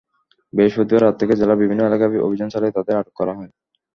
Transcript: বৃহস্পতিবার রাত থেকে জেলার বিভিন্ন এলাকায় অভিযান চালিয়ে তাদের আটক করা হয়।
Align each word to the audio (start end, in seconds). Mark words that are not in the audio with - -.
বৃহস্পতিবার 0.53 1.03
রাত 1.03 1.15
থেকে 1.21 1.33
জেলার 1.39 1.61
বিভিন্ন 1.61 1.81
এলাকায় 1.83 2.25
অভিযান 2.27 2.49
চালিয়ে 2.51 2.75
তাদের 2.77 2.99
আটক 2.99 3.13
করা 3.19 3.33
হয়। 3.37 3.51